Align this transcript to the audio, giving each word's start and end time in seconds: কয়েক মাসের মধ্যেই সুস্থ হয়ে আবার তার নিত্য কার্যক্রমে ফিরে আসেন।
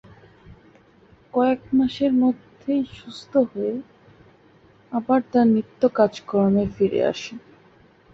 কয়েক 1.33 1.61
মাসের 1.73 2.11
মধ্যেই 2.23 2.81
সুস্থ 2.97 3.33
হয়ে 3.51 3.73
আবার 4.91 5.19
তার 5.31 5.47
নিত্য 5.47 5.81
কার্যক্রমে 5.97 6.65
ফিরে 6.75 7.01
আসেন। 7.11 7.37